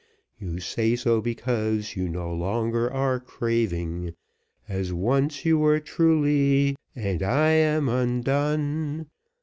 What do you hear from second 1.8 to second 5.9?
you no longer are craving, As once you were